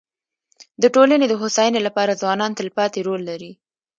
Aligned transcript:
د 0.81 0.83
ټولني 0.95 1.25
د 1.29 1.33
هوسايني 1.41 1.79
لپاره 1.87 2.19
ځوانان 2.21 2.51
تلپاتي 2.59 2.99
رول 3.07 3.21
لري. 3.29 3.51